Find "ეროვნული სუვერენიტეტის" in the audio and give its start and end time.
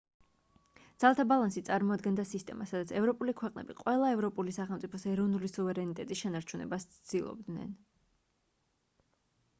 5.13-6.25